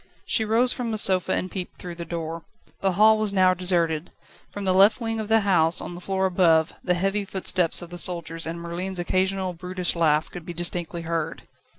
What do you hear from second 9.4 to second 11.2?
brutish laugh could be distinctly